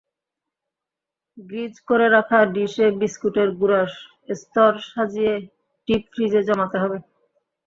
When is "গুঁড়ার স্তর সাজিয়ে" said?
3.59-5.33